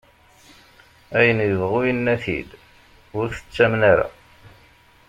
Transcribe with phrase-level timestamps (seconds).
[1.17, 2.49] Ayen yebɣu yenna-t-id,
[3.17, 4.07] ur t-ttamen ara.